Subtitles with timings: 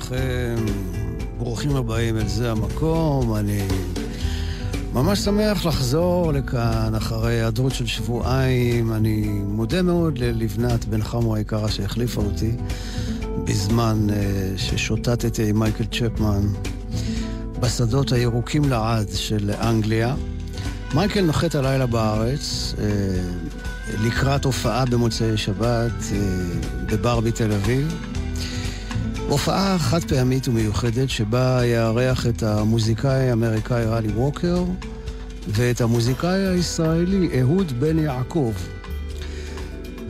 [0.00, 0.64] עליכם,
[1.38, 3.36] ברוכים הבאים אל זה המקום.
[3.36, 3.68] אני
[4.92, 8.92] ממש שמח לחזור לכאן אחרי היעדרות של שבועיים.
[8.92, 12.52] אני מודה מאוד ללבנת בן חמו היקרה שהחליפה אותי
[13.44, 14.12] בזמן uh,
[14.58, 16.46] ששוטטתי עם מייקל צ'פמן
[17.60, 20.14] בשדות הירוקים לעד של אנגליה.
[20.94, 22.80] מייקל נוחת הלילה בארץ, uh,
[24.06, 26.18] לקראת הופעה במוצאי שבת אה,
[26.86, 28.09] בבר בתל אביב.
[29.30, 34.64] הופעה חד פעמית ומיוחדת שבה יארח את המוזיקאי האמריקאי רלי ווקר
[35.48, 38.52] ואת המוזיקאי הישראלי אהוד בן יעקב.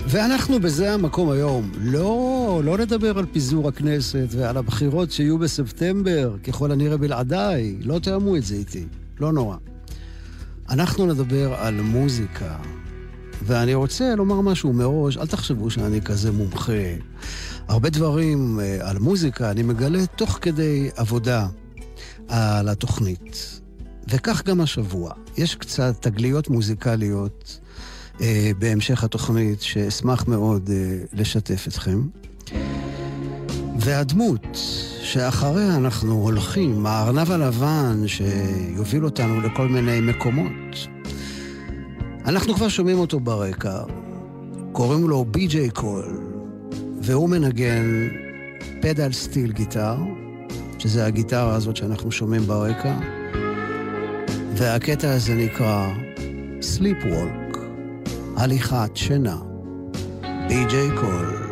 [0.07, 1.71] ואנחנו בזה המקום היום.
[1.81, 7.77] לא, לא נדבר על פיזור הכנסת ועל הבחירות שיהיו בספטמבר, ככל הנראה בלעדיי.
[7.81, 8.85] לא תאמו את זה איתי,
[9.21, 9.57] לא נורא.
[10.71, 12.57] אנחנו נדבר על מוזיקה,
[13.43, 16.73] ואני רוצה לומר משהו מראש, אל תחשבו שאני כזה מומחה.
[17.71, 21.47] הרבה דברים אה, על מוזיקה אני מגלה תוך כדי עבודה
[22.29, 23.61] על התוכנית.
[24.09, 25.13] וכך גם השבוע.
[25.37, 27.61] יש קצת תגליות מוזיקליות
[28.21, 32.01] אה, בהמשך התוכנית שאשמח מאוד אה, לשתף אתכם.
[33.79, 34.59] והדמות
[35.03, 40.77] שאחריה אנחנו הולכים, הארנב הלבן שיוביל אותנו לכל מיני מקומות.
[42.25, 43.83] אנחנו כבר שומעים אותו ברקע,
[44.73, 46.31] קוראים לו בי.ג'יי קול,
[47.11, 48.09] והוא מנגן
[48.81, 49.97] pedal steel guitar,
[50.79, 52.95] שזה הגיטרה הזאת שאנחנו שומעים ברקע,
[54.55, 55.89] והקטע הזה נקרא
[56.61, 57.59] Sleep Walk,
[58.37, 59.37] הליכת שינה,
[60.49, 61.50] בי.ג'יי קול.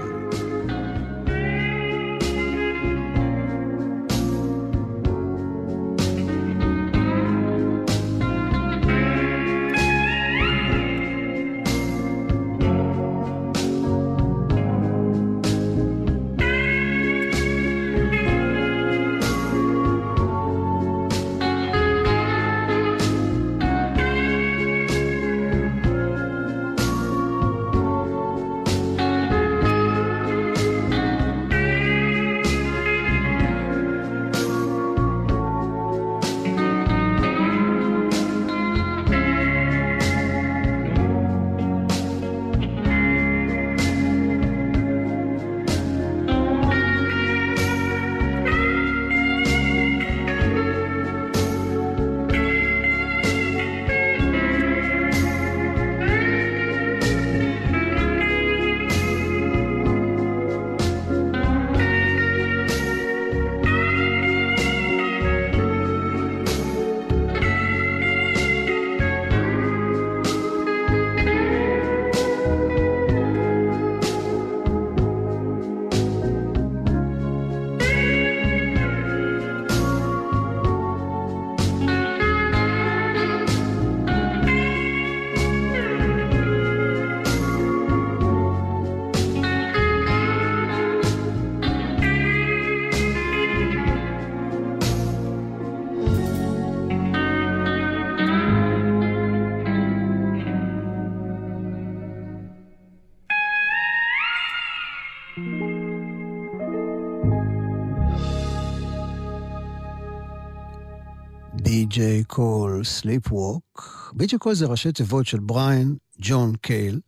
[112.84, 114.12] Sleep Walk.
[114.16, 117.00] בי.ג'יי קול זה ראשי תיבות של בריין ג'ון קול.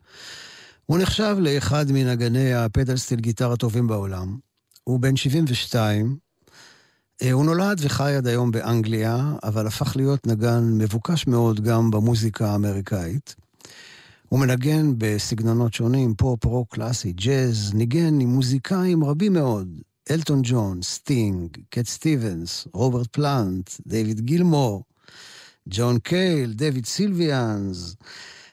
[0.86, 4.36] הוא נחשב לאחד מנגני ה pedal steel guitar הטובים בעולם.
[4.84, 6.16] הוא בן 72.
[7.22, 12.50] אה, הוא נולד וחי עד היום באנגליה, אבל הפך להיות נגן מבוקש מאוד גם במוזיקה
[12.50, 13.34] האמריקאית.
[14.28, 19.68] הוא מנגן בסגנונות שונים, פופ, רוק, קלאסי, ג'אז, ניגן עם מוזיקאים רבים מאוד,
[20.10, 24.84] אלטון ג'ון, סטינג, קט סטיבנס, רוברט פלנט, דיוויד גילמור,
[25.68, 27.96] ג'ון קייל, דיוויד סילביאנס,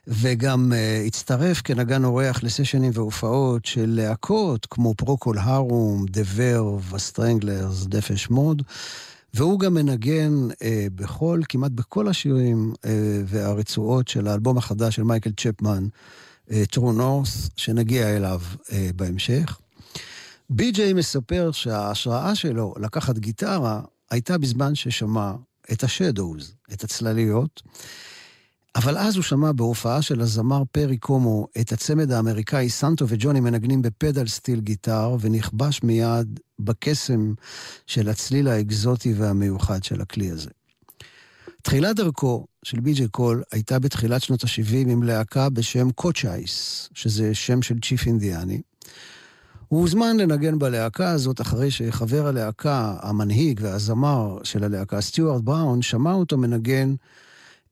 [0.07, 7.85] וגם uh, הצטרף כנגן אורח לסשנים והופעות של להקות כמו פרוקול הרום, דה ורב, הסטרנגלרס,
[7.85, 8.61] דפש מוד,
[9.33, 10.55] והוא גם מנגן uh,
[10.95, 12.87] בכל, כמעט בכל השירים uh,
[13.25, 15.87] והרצועות של האלבום החדש של מייקל צ'פמן,
[16.49, 19.59] uh, North, שנגיע אליו uh, בהמשך.
[20.49, 23.81] בי.ג'יי מספר שההשראה שלו לקחת גיטרה
[24.11, 25.31] הייתה בזמן ששמע
[25.71, 27.61] את השדוז, את הצלליות,
[28.75, 33.81] אבל אז הוא שמע בהופעה של הזמר פרי קומו את הצמד האמריקאי סנטו וג'וני מנגנים
[33.81, 37.33] ב pedal steel guitar, ונכבש מיד בקסם
[37.87, 40.49] של הצליל האקזוטי והמיוחד של הכלי הזה.
[41.61, 47.61] תחילת דרכו של בי.ג'יי קול הייתה בתחילת שנות ה-70 עם להקה בשם קוצ'ייס, שזה שם
[47.61, 48.61] של צ'יף אינדיאני.
[49.67, 56.13] הוא הוזמן לנגן בלהקה הזאת אחרי שחבר הלהקה, המנהיג והזמר של הלהקה, סטיוארט בראון, שמע
[56.13, 56.95] אותו מנגן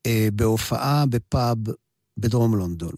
[0.05, 1.57] אה, בהופעה בפאב
[2.17, 2.93] בדרום לונדון.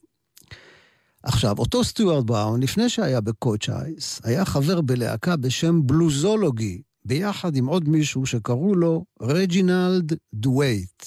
[1.24, 7.90] עכשיו, אותו סטיוארט בראון, לפני שהיה בקוצ'ייס, היה חבר בלהקה בשם בלוזולוגי, ביחד עם עוד
[7.90, 11.04] מישהו שקראו לו רג'ינלד דווייט.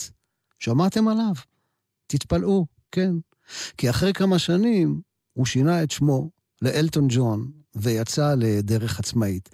[0.59, 1.33] שמעתם עליו?
[2.07, 3.13] תתפלאו, כן.
[3.77, 5.01] כי אחרי כמה שנים
[5.33, 6.31] הוא שינה את שמו
[6.63, 9.49] לאלטון ג'ון ויצא לדרך עצמאית.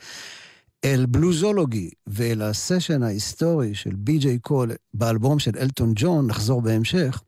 [0.85, 7.23] אל בלוזולוגי ואל הסשן ההיסטורי של בי.ג'יי קול באלבום של אלטון ג'ון, נחזור בהמשך.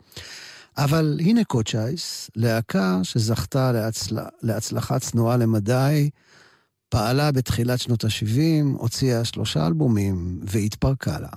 [0.76, 4.18] אבל הנה קוצ'ייס, להקה שזכתה להצל...
[4.42, 6.10] להצלחה צנועה למדי,
[6.88, 11.28] פעלה בתחילת שנות ה-70, הוציאה שלושה אלבומים והתפרקה לה.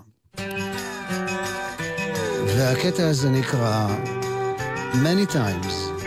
[2.58, 3.88] והקטע הזה נקרא
[4.94, 6.04] Many Times,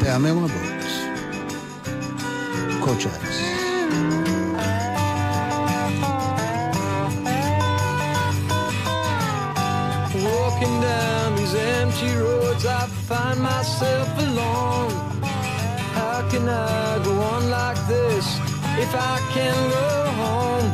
[0.00, 1.07] פעמים רבות,
[2.84, 3.38] Kochaks.
[10.24, 14.90] Walking down these empty roads, I find myself alone.
[15.98, 18.26] How can I go on like this
[18.84, 19.90] if I can go
[20.22, 20.68] home?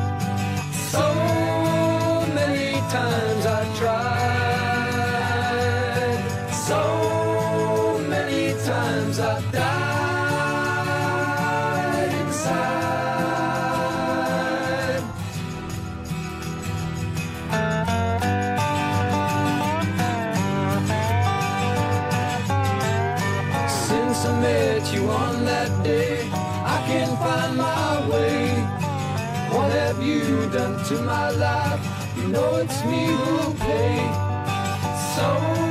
[0.93, 1.05] So
[2.35, 4.24] many times I tried.
[24.65, 26.27] Met you on that day,
[26.75, 28.49] I can't find my way.
[29.55, 31.83] What have you done to my life?
[32.17, 33.99] You know it's me who'll pay.
[35.15, 35.64] So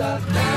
[0.00, 0.47] It's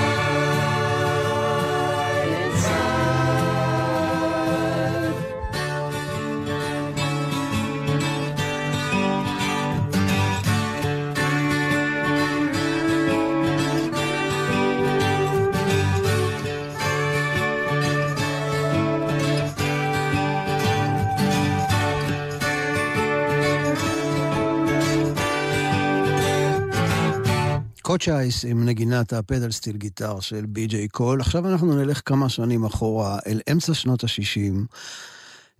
[28.01, 31.21] קוצ'ייס עם נגינת ה pedal steel guitar של בי.ג'יי קול.
[31.21, 34.75] עכשיו אנחנו נלך כמה שנים אחורה, אל אמצע שנות ה-60,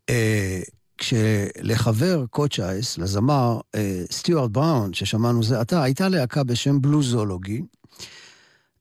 [0.09, 0.61] אה,
[0.97, 7.61] כשלחבר קוצ'ייס, לזמר אה, סטיוארט בראון, ששמענו זה עתה, הייתה להקה בשם בלוזולוגי.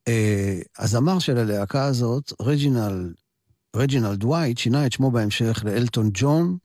[0.09, 3.12] אה, הזמר של הלהקה הזאת, רג'ינל,
[3.76, 6.57] רג'ינל דווייט, שינה את שמו בהמשך לאלטון ג'ון,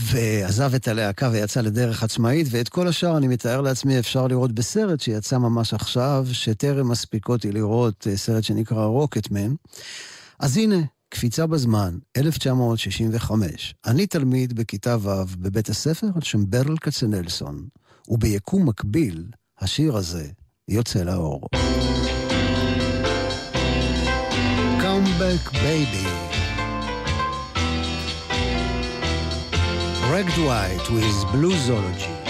[0.00, 5.00] ועזב את הלהקה ויצא לדרך עצמאית, ואת כל השאר אני מתאר לעצמי אפשר לראות בסרט
[5.00, 9.54] שיצא ממש עכשיו, שטרם הספקתי לראות אה, סרט שנקרא רוקטמן.
[10.38, 10.76] אז הנה,
[11.08, 13.74] קפיצה בזמן, 1965.
[13.86, 17.66] אני תלמיד בכיתה ו' בבית הספר על שם ברל כצנלסון,
[18.08, 19.24] וביקום מקביל,
[19.60, 20.26] השיר הזה
[20.68, 21.48] יוצא לאור.
[24.82, 26.21] Come back baby.
[30.12, 32.21] Greg Dwight with Bluesology.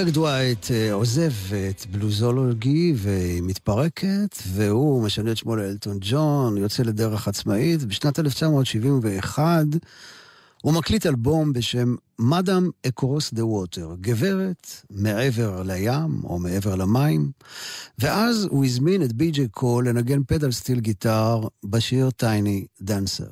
[0.00, 1.32] רג דווייט עוזב
[1.70, 7.84] את בלוזולוגי והיא מתפרקת, והוא משנה את שמו לאלטון ג'ון, יוצא לדרך עצמאית.
[7.84, 9.64] בשנת 1971
[10.62, 17.30] הוא מקליט אלבום בשם Madam Across the Water, גברת מעבר לים או מעבר למים,
[17.98, 23.28] ואז הוא הזמין את בי.ג'יי קול לנגן pedal steel guitar בשיר Tiny Dancer,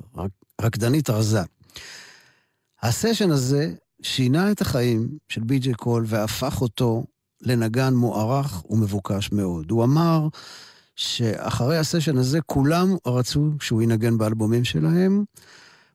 [0.61, 1.41] רקדנית רזה.
[2.81, 7.05] הסשן הזה שינה את החיים של בי.ג'יי קול והפך אותו
[7.41, 9.71] לנגן מוערך ומבוקש מאוד.
[9.71, 10.27] הוא אמר
[10.95, 15.23] שאחרי הסשן הזה כולם רצו שהוא ינגן באלבומים שלהם.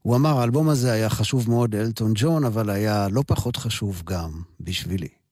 [0.02, 4.30] הוא אמר, האלבום הזה היה חשוב מאוד לאלטון ג'ון, אבל היה לא פחות חשוב גם
[4.60, 5.23] בשבילי.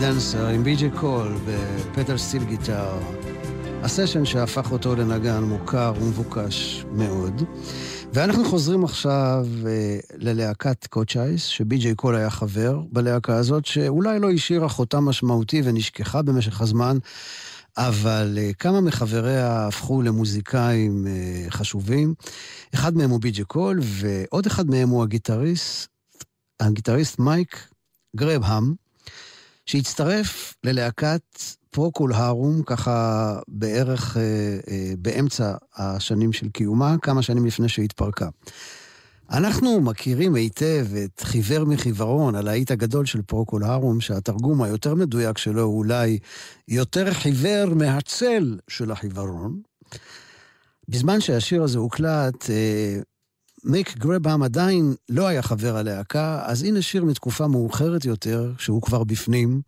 [0.00, 2.98] Tiny Dancer עם בי.ג'י קול ו pedal steel guitar.
[3.82, 7.42] הסשן שהפך אותו לנגן מוכר ומבוקש מאוד.
[8.12, 14.68] ואנחנו חוזרים עכשיו אה, ללהקת קוצ'ייס, שבי.ג'יי קול היה חבר בלהקה הזאת, שאולי לא השאירה
[14.68, 16.98] חותם משמעותי ונשכחה במשך הזמן,
[17.76, 22.14] אבל אה, כמה מחבריה הפכו למוזיקאים אה, חשובים.
[22.74, 25.88] אחד מהם הוא בי.ג'יי קול, ועוד אחד מהם הוא הגיטריסט,
[26.60, 27.68] הגיטריסט מייק
[28.16, 28.85] גרבהם.
[29.66, 34.18] שהצטרף ללהקת פרוקול הרום, ככה בערך uh,
[34.66, 38.28] uh, באמצע השנים של קיומה, כמה שנים לפני שהתפרקה.
[39.30, 45.62] אנחנו מכירים היטב את חיוור מחיוורון, הלהיט הגדול של פרוקול הרום, שהתרגום היותר מדויק שלו
[45.62, 46.18] הוא אולי
[46.68, 49.60] יותר חיוור מהצל של החיוורון.
[50.88, 52.98] בזמן שהשיר הזה הוקלט, אה,
[53.66, 59.04] מיק גרבהם עדיין לא היה חבר הלהקה, אז הנה שיר מתקופה מאוחרת יותר, שהוא כבר
[59.04, 59.60] בפנים.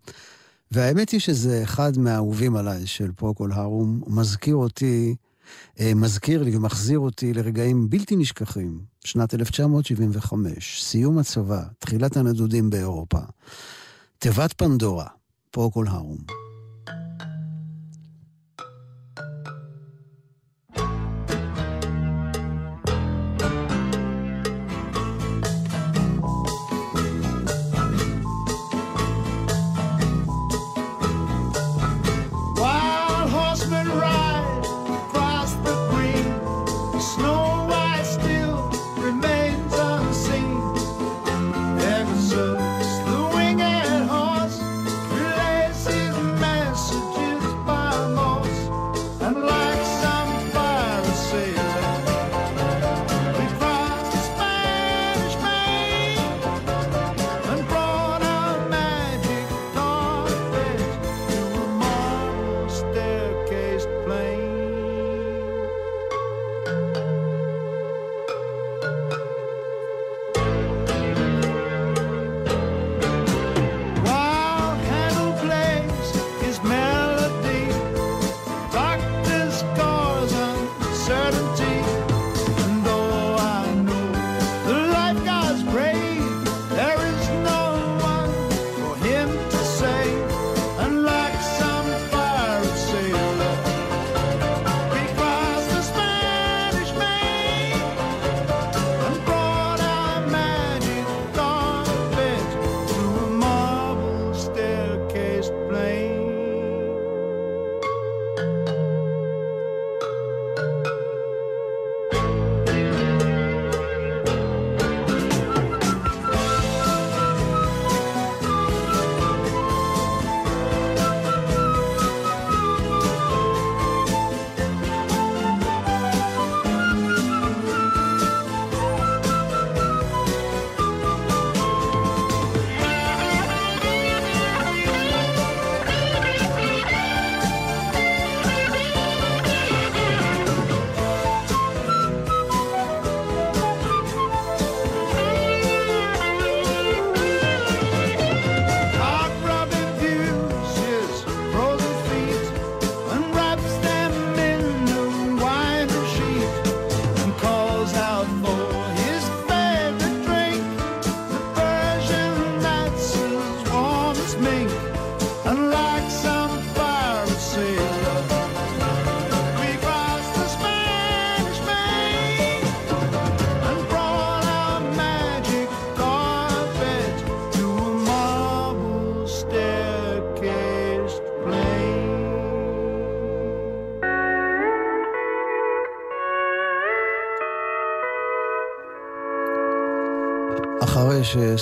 [0.71, 5.15] והאמת היא שזה אחד מהאהובים עליי של פרוקול הרום, הוא מזכיר אותי
[5.81, 8.81] אה, מזכיר לי ומחזיר אותי לרגעים בלתי נשכחים.
[9.05, 13.21] שנת 1975, סיום הצבא, תחילת הנדודים באירופה.
[14.19, 15.07] תיבת פנדורה,
[15.51, 16.38] פרוקול הרום.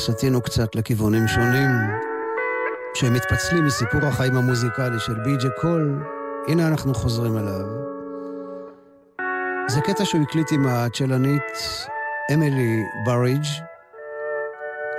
[0.06, 1.70] שסטינו קצת לכיוונים שונים,
[2.94, 6.02] שמתפצלים מסיפור החיים המוזיקלי של בי.ג'י קול,
[6.48, 7.66] הנה אנחנו חוזרים אליו.
[9.68, 11.42] זה קטע שהוא הקליט עם הצ'לנית
[12.34, 13.44] אמילי בריג',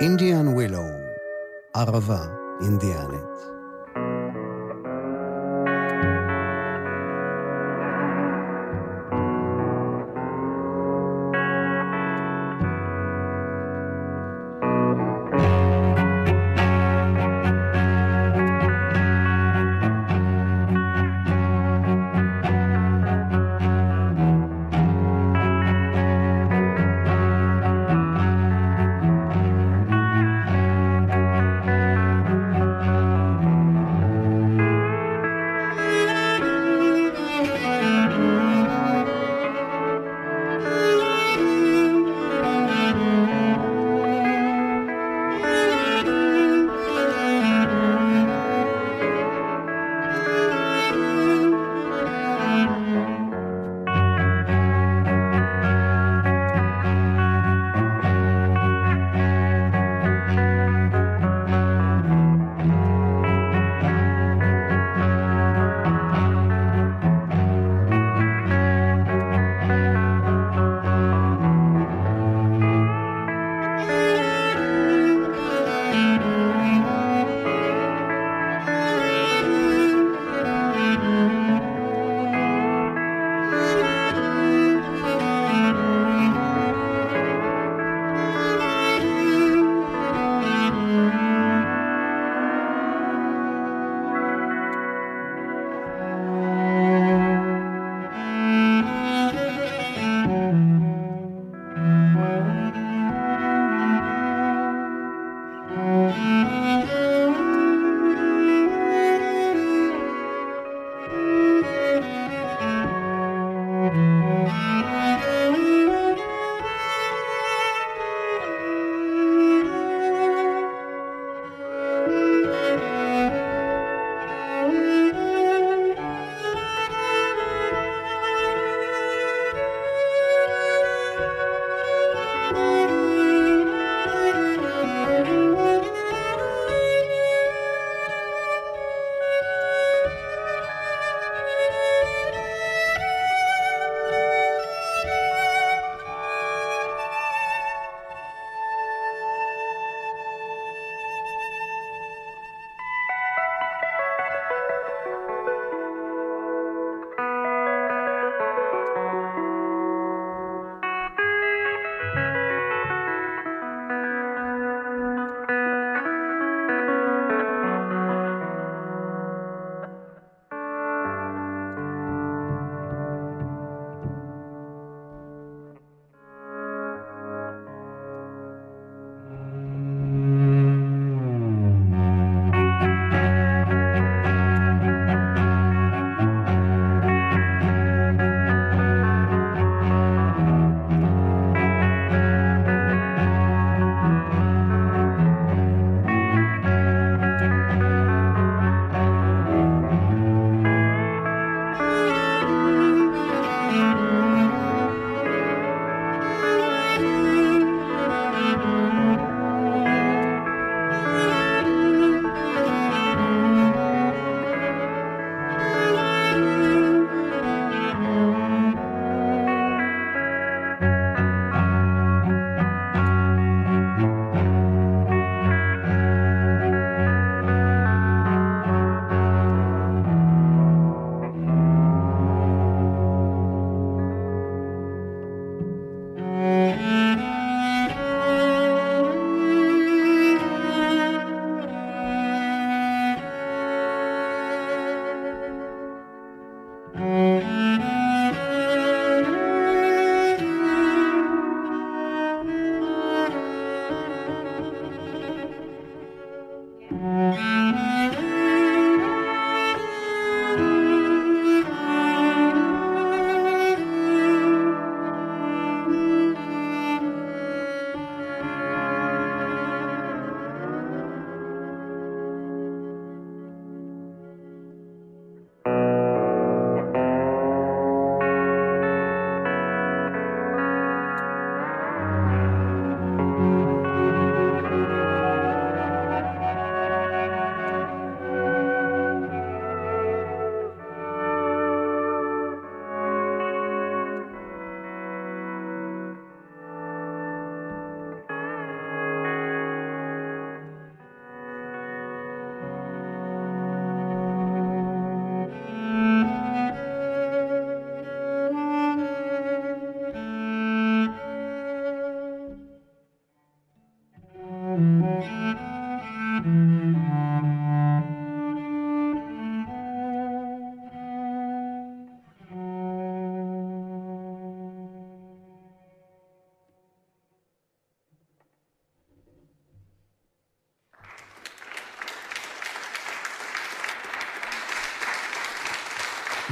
[0.00, 0.84] אינדיאן ווילו,
[1.74, 2.24] ערבה
[2.62, 3.37] אינדיאנית.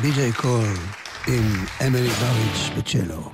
[0.07, 0.67] בי.ג'יי קול
[1.27, 1.43] עם
[1.87, 3.31] אמילי בריץ' בצ'לו.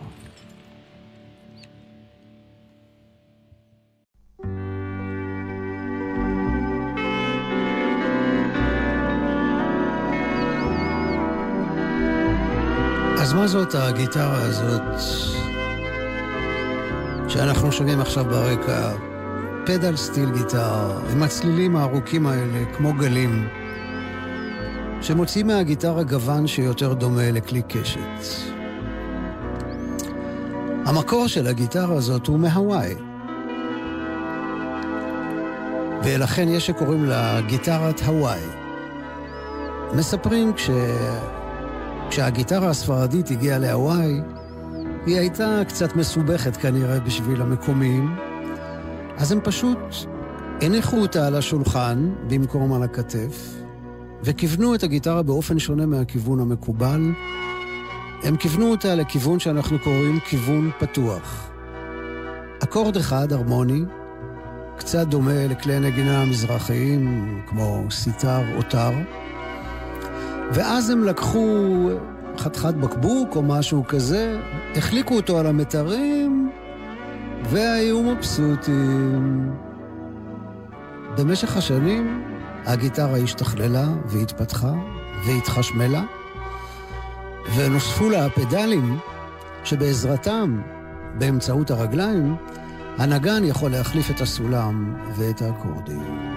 [13.19, 14.83] אז מה זאת הגיטרה הזאת
[17.29, 18.93] שאנחנו שומעים עכשיו ברקע?
[19.67, 23.62] פדל סטיל גיטר, עם הצלילים הארוכים האלה, כמו גלים.
[25.03, 27.99] שמוציא מהגיטרה גוון שיותר דומה לכלי קשת.
[30.87, 32.95] המקור של הגיטרה הזאת הוא מהוואי.
[36.05, 38.41] ולכן יש שקוראים לה גיטרת הוואי.
[39.95, 40.71] מספרים כש...
[42.11, 44.21] כשהגיטרה הספרדית הגיעה להוואי,
[45.07, 48.17] היא הייתה קצת מסובכת כנראה בשביל המקומיים,
[49.17, 49.79] אז הם פשוט
[50.61, 53.62] הניחו אותה על השולחן במקום על הכתף,
[54.25, 57.13] וכיוונו את הגיטרה באופן שונה מהכיוון המקובל.
[58.23, 61.51] הם כיוונו אותה לכיוון שאנחנו קוראים כיוון פתוח.
[62.63, 63.83] אקורד אחד, הרמוני,
[64.77, 68.93] קצת דומה לכלי נגינה המזרחיים, כמו סיטר או טר,
[70.53, 71.89] ואז הם לקחו
[72.39, 74.41] חתיכת בקבוק או משהו כזה,
[74.77, 76.51] החליקו אותו על המתרים,
[77.45, 79.51] והיו מבסוטים.
[81.19, 82.32] במשך השנים
[82.66, 84.72] הגיטרה השתכללה והתפתחה
[85.27, 86.03] והתחשמלה,
[87.57, 88.98] ונוספו לה הפדלים
[89.64, 90.62] שבעזרתם,
[91.18, 92.37] באמצעות הרגליים,
[92.98, 96.32] הנגן יכול להחליף את הסולם ואת האקורדים.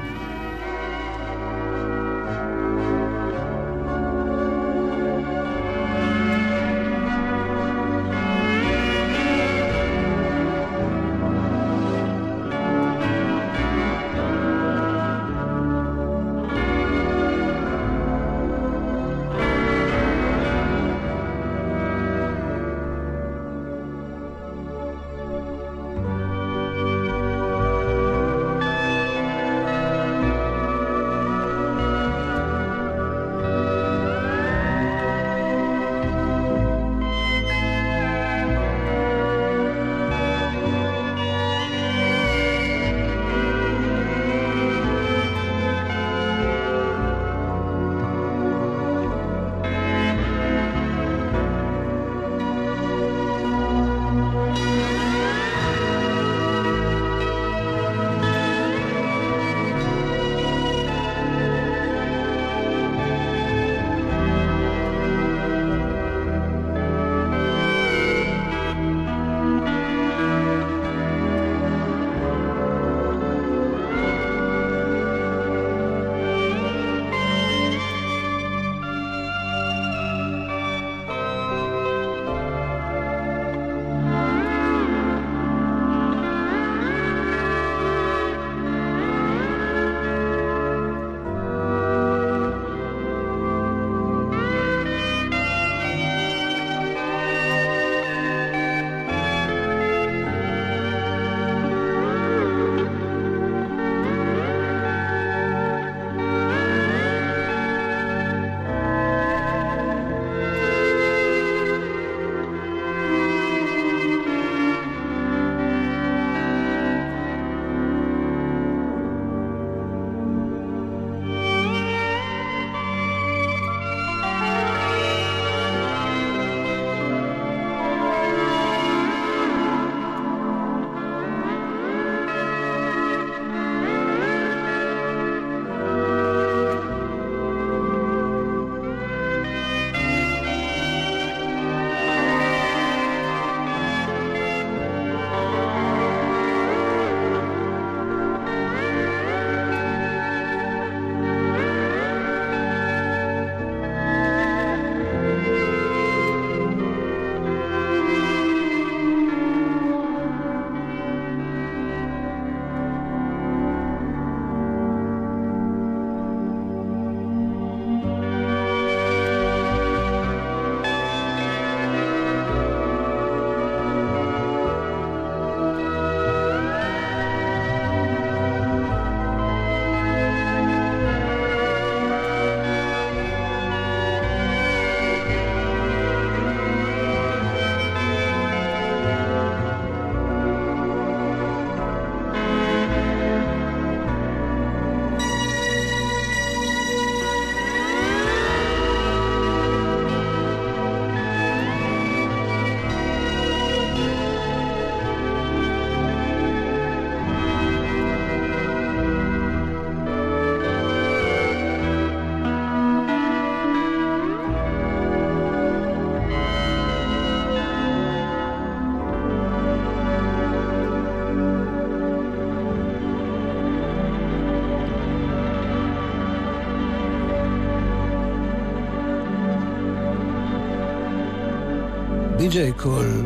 [232.55, 233.25] בי.ג'יי קול,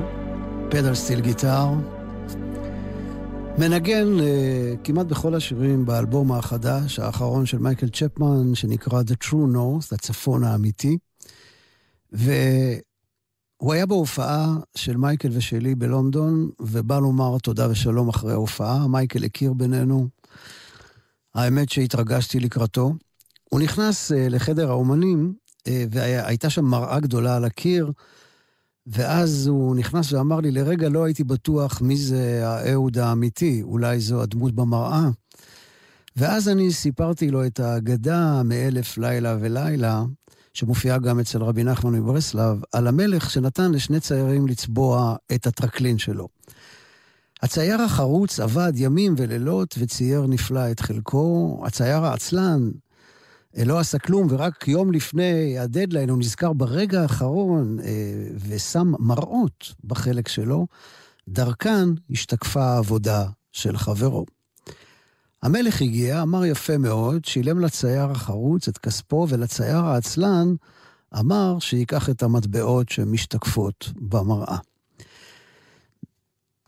[0.70, 1.68] pedal steel guitar,
[3.58, 4.24] מנגן uh,
[4.84, 10.98] כמעט בכל השירים באלבום החדש, האחרון של מייקל צ'פמן, שנקרא The True North, הצפון האמיתי.
[12.12, 18.88] והוא היה בהופעה של מייקל ושלי בלונדון, ובא לומר תודה ושלום אחרי ההופעה.
[18.88, 20.08] מייקל הכיר בינינו.
[21.36, 22.94] האמת שהתרגשתי לקראתו.
[23.50, 27.92] הוא נכנס uh, לחדר האומנים, uh, והייתה שם מראה גדולה על הקיר,
[28.92, 34.22] ואז הוא נכנס ואמר לי, לרגע לא הייתי בטוח מי זה האהוד האמיתי, אולי זו
[34.22, 35.10] הדמות במראה.
[36.16, 40.04] ואז אני סיפרתי לו את האגדה מאלף לילה ולילה,
[40.54, 46.28] שמופיעה גם אצל רבי נחמן מברסלב, על המלך שנתן לשני ציירים לצבוע את הטרקלין שלו.
[47.42, 51.62] הצייר החרוץ עבד ימים ולילות וצייר נפלא את חלקו.
[51.66, 52.70] הצייר העצלן
[53.58, 57.86] לא עשה כלום, ורק יום לפני הדדליין הוא נזכר ברגע האחרון אה,
[58.48, 60.68] ושם מראות בחלק שלו.
[61.28, 64.26] דרכן השתקפה העבודה של חברו.
[65.44, 70.56] המלך הגיע, אמר יפה מאוד, שילם לצייר החרוץ את כספו, ולצייר העצלן
[71.20, 74.58] אמר שייקח את המטבעות שמשתקפות במראה.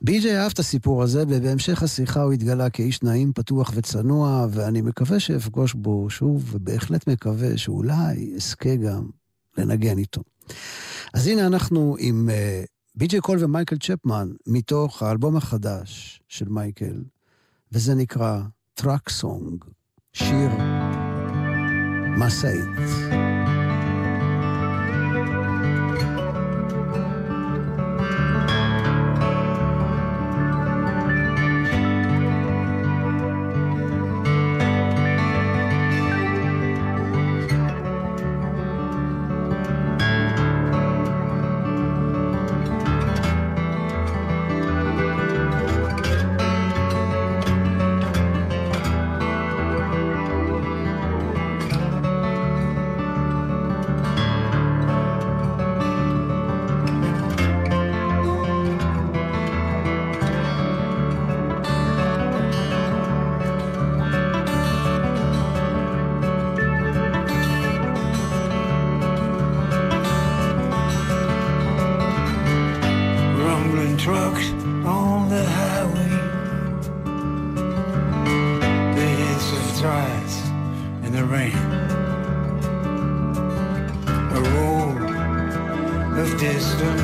[0.04, 5.20] בי.ג'יי אהב את הסיפור הזה, ובהמשך השיחה הוא התגלה כאיש נעים, פתוח וצנוע, ואני מקווה
[5.20, 9.10] שאפגוש בו שוב, ובהחלט מקווה שאולי אזכה גם
[9.58, 10.22] לנגן איתו.
[11.14, 17.04] אז הנה אנחנו עם uh, בי.ג'יי קול ומייקל צ'פמן, מתוך האלבום החדש של מייקל,
[17.72, 18.42] וזה נקרא
[18.74, 19.66] Truck Song,
[20.14, 20.50] שיר
[22.18, 23.51] משאית.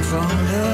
[0.10, 0.67] from love.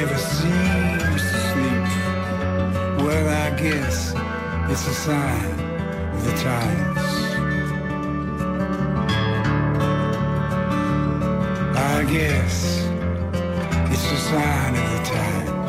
[0.00, 1.86] never seems to sleep.
[3.04, 4.14] Well, I guess
[4.70, 5.60] it's a sign
[6.14, 7.06] of the times.
[11.76, 12.56] I guess
[13.92, 15.59] it's a sign of the times.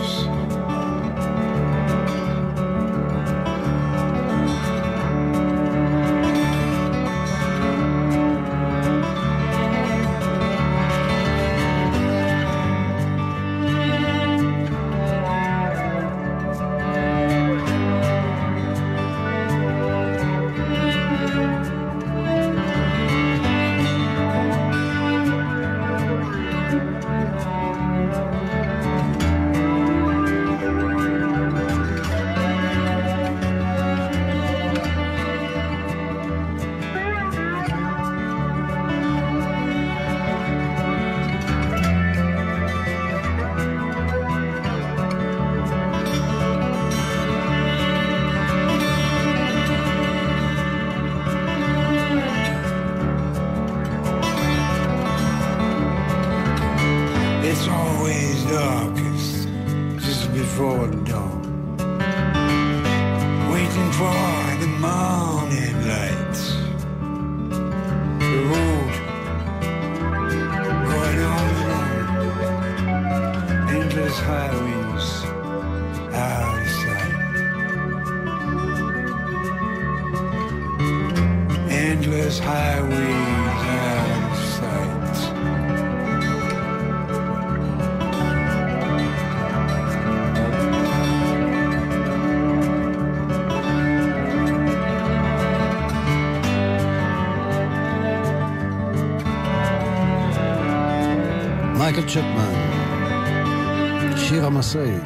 [102.02, 102.72] מייקל צ'פמן,
[104.18, 105.04] שיר המשאית.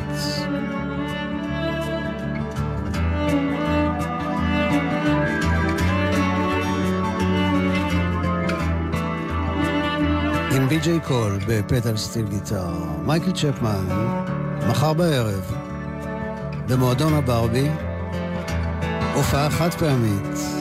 [10.51, 12.73] עם בי.ג'יי קול ב pedal steel guitar.
[13.05, 13.85] מייקל צ'פמן,
[14.69, 15.55] מחר בערב,
[16.67, 17.69] במועדון הברבי,
[19.15, 20.54] הופעה חד פעמית.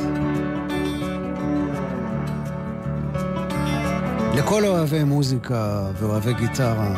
[4.37, 6.95] לכל אוהבי מוזיקה ואוהבי גיטרה,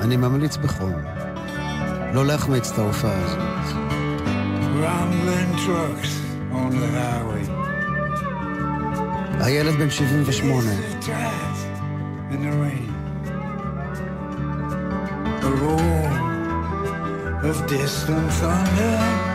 [0.00, 0.92] אני ממליץ בחום
[2.12, 3.38] לא להחמיץ את ההופעה הזאת.
[9.40, 11.60] הילד בן 78, The tracks
[12.32, 12.94] in the rain.
[15.42, 16.10] A roar
[17.50, 19.27] of distant thunder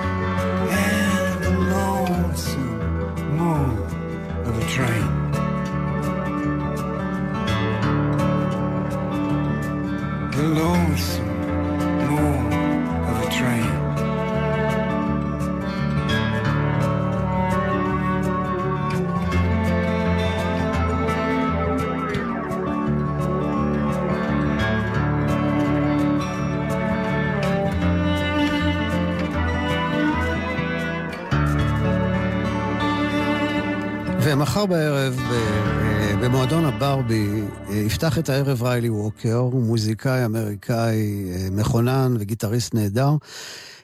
[38.07, 43.09] יפתח את הערב ריילי ווקר, הוא מוזיקאי אמריקאי אה, מכונן וגיטריסט נהדר.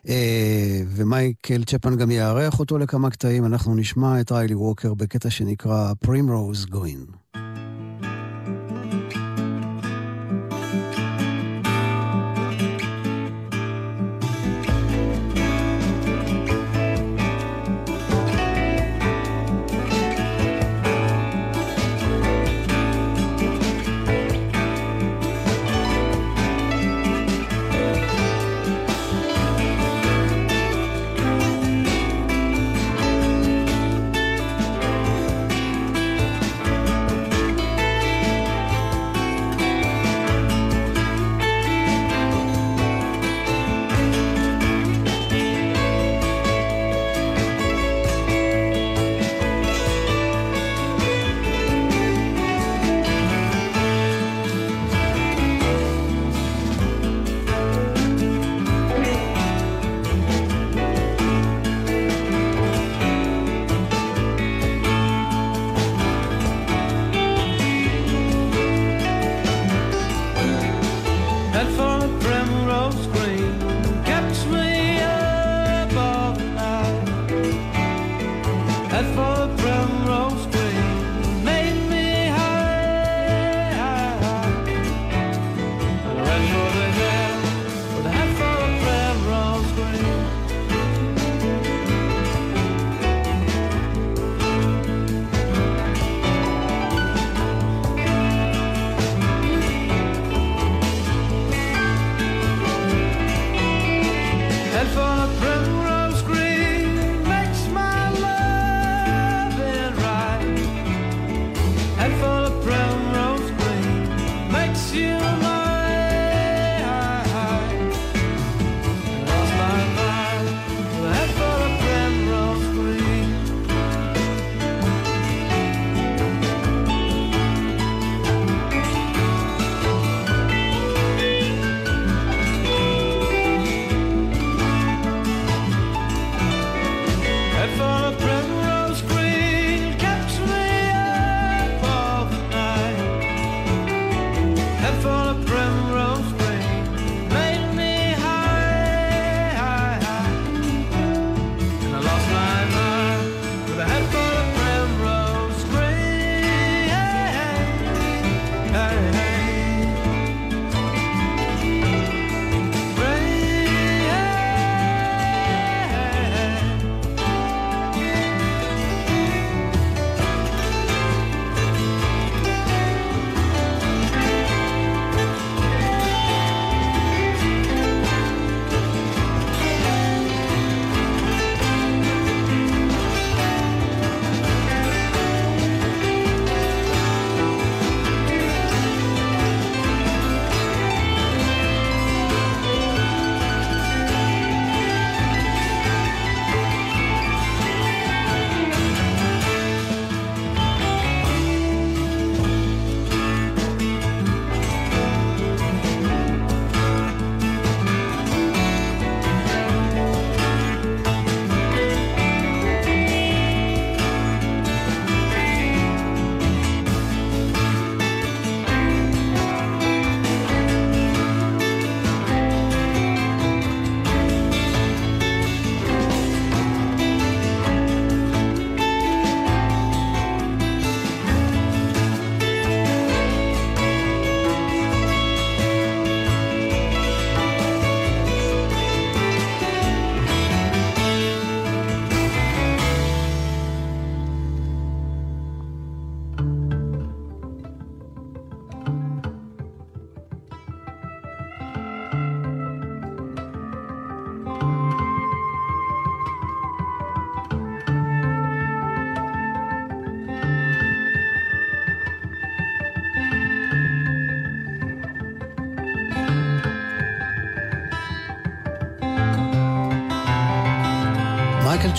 [0.10, 5.94] אה, ומייקל צ'פמן גם יארח אותו לכמה קטעים, אנחנו נשמע את ריילי ווקר בקטע שנקרא
[6.06, 7.29] Primrose Green.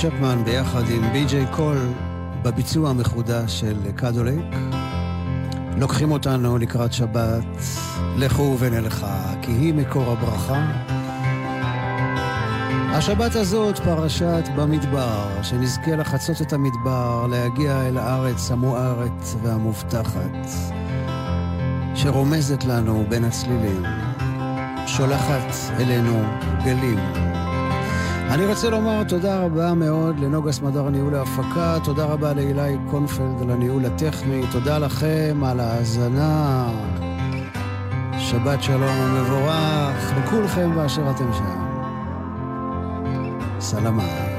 [0.01, 1.78] צ'פמן ביחד עם בי.ג'יי קול
[2.42, 4.55] בביצוע המחודש של Caddo Lake.
[5.76, 7.44] לוקחים אותנו לקראת שבת,
[8.16, 10.66] לכו ונלכה, כי היא מקור הברכה.
[12.92, 20.48] השבת הזאת פרשת במדבר, שנזכה לחצות את המדבר, להגיע אל הארץ המוארת והמובטחת,
[21.94, 23.82] שרומזת לנו בין הצלילים,
[24.86, 26.22] שולחת אלינו
[26.64, 27.30] גלים.
[28.31, 33.51] אני רוצה לומר תודה רבה מאוד לנוגה סמדר ניהול ההפקה, תודה רבה לאילי קונפלד על
[33.51, 36.68] הניהול הטכני, תודה לכם על ההאזנה.
[38.18, 41.66] שבת שלום ומבורך לכולכם באשר אתם שם.
[43.61, 44.30] סלמה.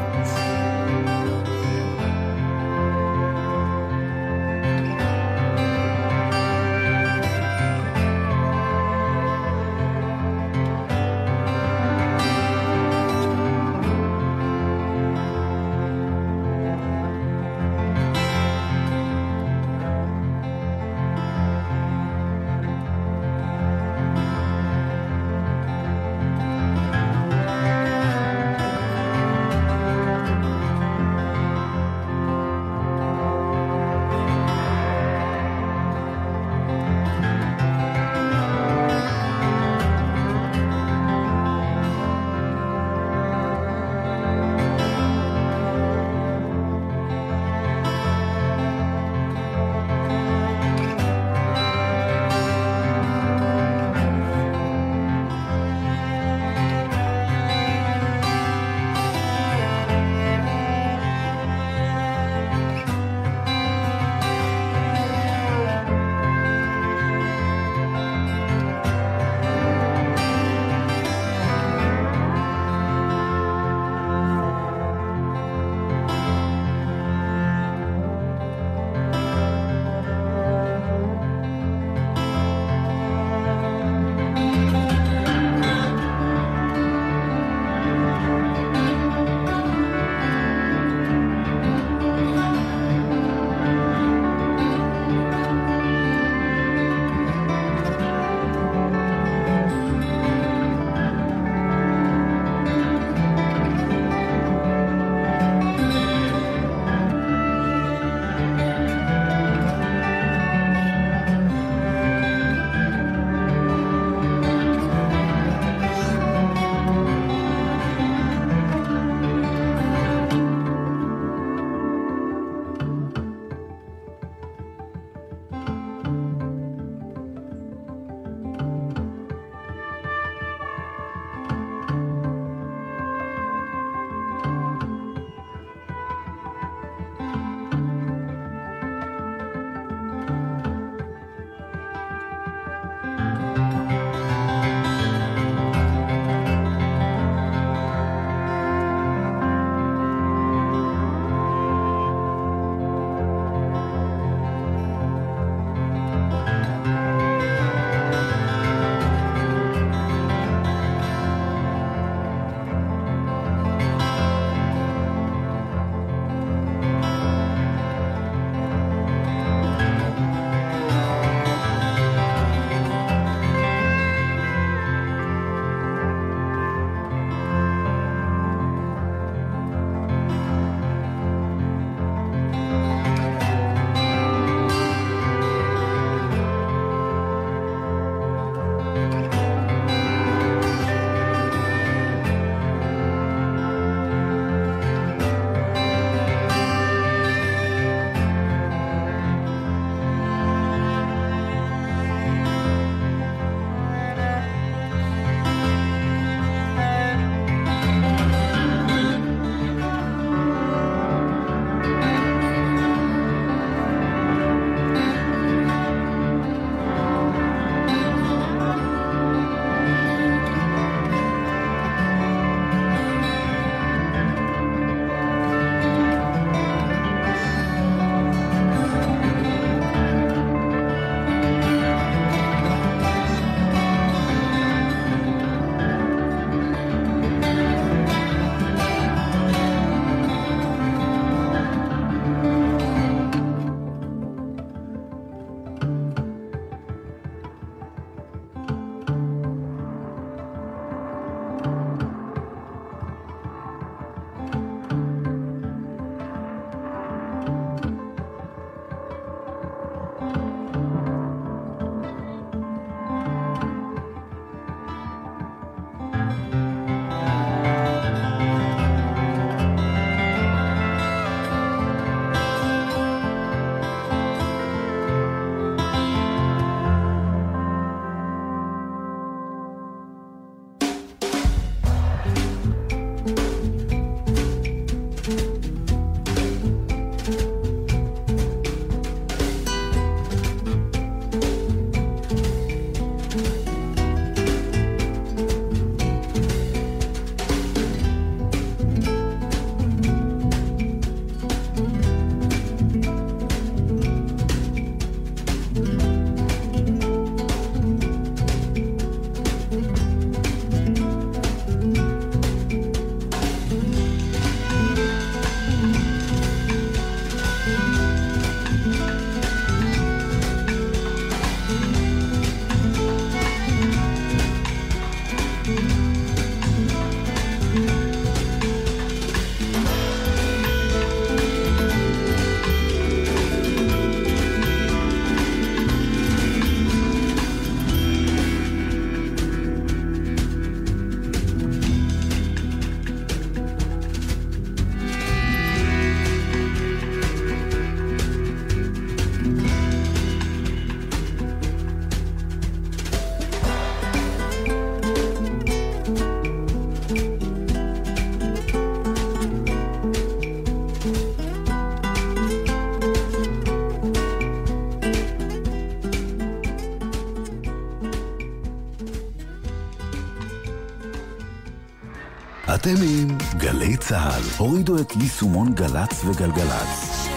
[374.10, 374.44] צה"ל.
[374.58, 377.28] הורידו את יישומון גל"צ וגלגלצ.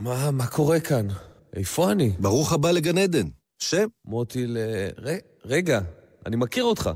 [0.00, 1.06] מה, מה קורה כאן?
[1.54, 2.12] איפה אני?
[2.18, 3.26] ברוך הבא לגן עדן.
[3.58, 3.86] שם?
[4.04, 4.58] מוטי ל...
[5.04, 5.08] ר...
[5.44, 5.80] רגע,
[6.26, 6.90] אני מכיר אותך.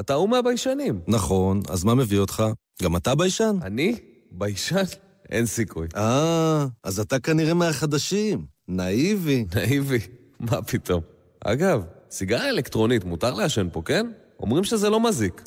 [0.00, 1.00] אתה ההוא מהביישנים.
[1.08, 2.44] נכון, אז מה מביא אותך?
[2.82, 3.56] גם אתה ביישן?
[3.62, 3.96] אני?
[4.30, 4.82] ביישן?
[5.32, 5.86] אין סיכוי.
[5.96, 8.46] אה, אז אתה כנראה מהחדשים.
[8.68, 9.44] נאיבי.
[9.54, 9.98] נאיבי?
[10.40, 11.00] מה פתאום?
[11.44, 14.06] אגב, סיגריה אלקטרונית מותר לעשן פה, כן?
[14.40, 15.42] אומרים שזה לא מזיק.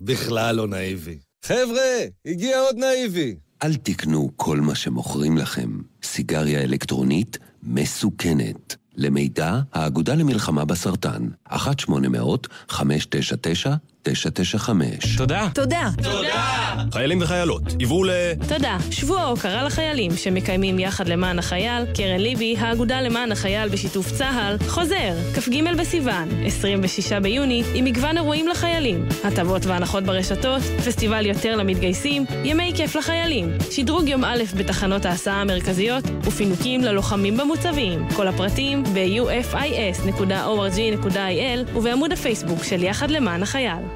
[0.00, 1.18] בכלל לא נאיבי.
[1.44, 3.34] חבר'ה, הגיע עוד נאיבי.
[3.62, 5.70] אל תקנו כל מה שמוכרים לכם.
[6.02, 8.76] סיגריה אלקטרונית מסוכנת.
[8.96, 11.28] למידע, האגודה למלחמה בסרטן,
[14.06, 15.16] 1-800-599-995.
[15.16, 15.48] תודה.
[15.54, 15.88] תודה.
[16.02, 16.74] תודה.
[16.92, 18.10] חיילים וחיילות, עברו ל...
[18.48, 18.76] תודה.
[18.90, 25.14] שבוע ההוקרה לחיילים שמקיימים יחד למען החייל, קרן ליבי, האגודה למען החייל בשיתוף צה"ל, חוזר,
[25.34, 32.72] כ"ג בסיוון, 26 ביוני, עם מגוון אירועים לחיילים, הטבות והנחות ברשתות, פסטיבל יותר למתגייסים, ימי
[32.76, 38.08] כיף לחיילים, שדרוג יום א' בתחנות ההסעה המרכזיות, ופינוקים ללוחמים במוצבים.
[38.16, 43.95] כל הפרטים ב-ufis.org.il ובעמוד הפייסבוק של יחד למען החייל.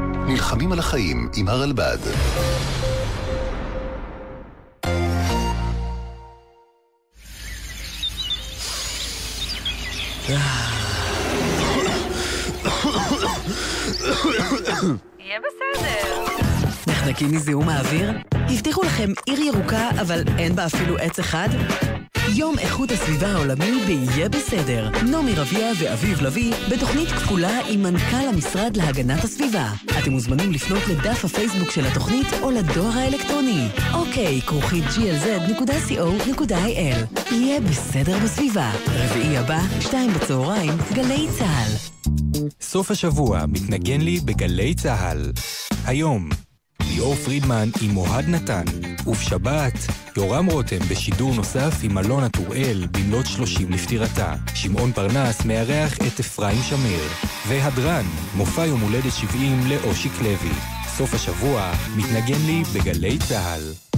[0.27, 1.97] נלחמים על החיים עם הרלב"ד.
[15.19, 16.25] יהיה בסדר.
[16.87, 18.11] נחנקים מזיהום האוויר?
[18.33, 21.49] הבטיחו לכם עיר ירוקה, אבל אין בה אפילו עץ אחד?
[22.35, 24.89] יום איכות הסביבה העולמי ב"יהיה בסדר".
[25.05, 29.73] נעמי רביע ואביב לביא בתוכנית כפולה עם מנכ"ל המשרד להגנת הסביבה.
[29.99, 33.67] אתם מוזמנים לפנות לדף הפייסבוק של התוכנית או לדואר האלקטרוני.
[33.93, 35.53] אוקיי, כרוכית glz.co.il.
[37.31, 38.71] יהיה בסדר בסביבה.
[38.87, 41.71] רביעי הבא, שתיים בצהריים, גלי צה"ל.
[42.61, 45.31] סוף השבוע מתנגן לי בגלי צה"ל.
[45.85, 46.29] היום
[46.93, 48.63] ליאור פרידמן עם אוהד נתן,
[49.07, 49.73] ובשבת,
[50.17, 54.35] יורם רותם בשידור נוסף עם אלונה טוראל במלאת 30 לפטירתה.
[54.55, 57.03] שמעון פרנס מארח את אפרים שמיר.
[57.47, 60.51] והדרן, מופע יום הולדת 70 לאושיק לוי.
[60.87, 63.90] סוף השבוע, מתנגן לי בגלי צה"ל.